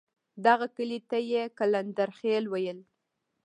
دغه 0.45 0.67
کلي 0.75 0.99
ته 1.09 1.17
یې 1.31 1.43
قلندرخېل 1.57 2.45
ویل. 2.53 2.79